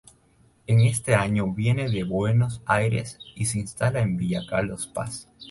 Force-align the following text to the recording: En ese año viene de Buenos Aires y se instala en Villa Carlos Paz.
En 0.65 0.79
ese 0.81 1.13
año 1.13 1.53
viene 1.53 1.87
de 1.87 2.03
Buenos 2.03 2.63
Aires 2.65 3.19
y 3.35 3.45
se 3.45 3.59
instala 3.59 3.99
en 4.01 4.17
Villa 4.17 4.41
Carlos 4.49 4.87
Paz. 4.87 5.29